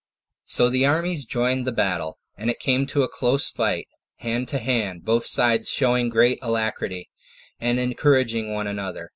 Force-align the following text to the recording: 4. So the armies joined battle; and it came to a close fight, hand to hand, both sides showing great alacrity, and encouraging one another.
4. 0.45 0.45
So 0.47 0.69
the 0.71 0.83
armies 0.83 1.25
joined 1.25 1.75
battle; 1.75 2.17
and 2.35 2.49
it 2.49 2.59
came 2.59 2.87
to 2.87 3.03
a 3.03 3.07
close 3.07 3.51
fight, 3.51 3.87
hand 4.15 4.47
to 4.47 4.57
hand, 4.57 5.05
both 5.05 5.27
sides 5.27 5.69
showing 5.69 6.09
great 6.09 6.39
alacrity, 6.41 7.11
and 7.59 7.77
encouraging 7.77 8.51
one 8.51 8.65
another. 8.65 9.09